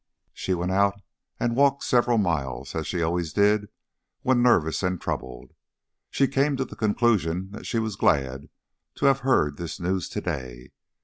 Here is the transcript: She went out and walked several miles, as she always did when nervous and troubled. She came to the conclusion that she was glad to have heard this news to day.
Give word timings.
She 0.33 0.55
went 0.55 0.71
out 0.71 0.99
and 1.39 1.55
walked 1.55 1.83
several 1.83 2.17
miles, 2.17 2.73
as 2.73 2.87
she 2.87 3.03
always 3.03 3.33
did 3.33 3.69
when 4.23 4.41
nervous 4.41 4.81
and 4.81 4.99
troubled. 4.99 5.53
She 6.09 6.27
came 6.27 6.57
to 6.57 6.65
the 6.65 6.75
conclusion 6.75 7.51
that 7.51 7.67
she 7.67 7.77
was 7.77 7.95
glad 7.95 8.49
to 8.95 9.05
have 9.05 9.19
heard 9.19 9.57
this 9.57 9.79
news 9.79 10.09
to 10.09 10.19
day. 10.19 10.71